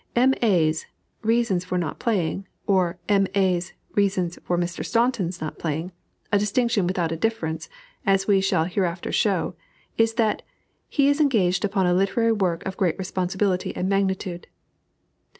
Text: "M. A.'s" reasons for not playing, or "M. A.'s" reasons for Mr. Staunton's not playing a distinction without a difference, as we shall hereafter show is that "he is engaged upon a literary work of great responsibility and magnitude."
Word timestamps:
"M. 0.15 0.33
A.'s" 0.41 0.87
reasons 1.21 1.63
for 1.63 1.77
not 1.77 1.99
playing, 1.99 2.47
or 2.65 2.97
"M. 3.07 3.27
A.'s" 3.35 3.73
reasons 3.93 4.39
for 4.43 4.57
Mr. 4.57 4.83
Staunton's 4.83 5.39
not 5.39 5.59
playing 5.59 5.91
a 6.31 6.39
distinction 6.39 6.87
without 6.87 7.11
a 7.11 7.15
difference, 7.15 7.69
as 8.03 8.27
we 8.27 8.41
shall 8.41 8.63
hereafter 8.65 9.11
show 9.11 9.53
is 9.99 10.15
that 10.15 10.41
"he 10.89 11.07
is 11.07 11.21
engaged 11.21 11.63
upon 11.63 11.85
a 11.85 11.93
literary 11.93 12.31
work 12.31 12.65
of 12.65 12.77
great 12.77 12.97
responsibility 12.97 13.75
and 13.75 13.87
magnitude." 13.89 14.47